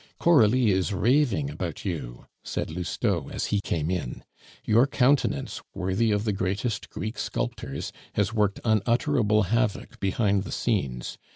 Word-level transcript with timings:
"Coralie 0.17 0.71
is 0.71 0.95
raving 0.95 1.51
about 1.51 1.85
you," 1.85 2.25
said 2.43 2.71
Lousteau 2.71 3.29
as 3.29 3.45
he 3.53 3.61
came 3.61 3.91
in. 3.91 4.23
"Your 4.65 4.87
countenance, 4.87 5.61
worthy 5.75 6.09
of 6.11 6.23
the 6.23 6.33
greatest 6.33 6.89
Greek 6.89 7.19
sculptors, 7.19 7.91
has 8.13 8.33
worked 8.33 8.59
unutterable 8.65 9.43
havoc 9.43 9.99
behind 9.99 10.41
the 10.43 10.51
scenes. 10.51 11.19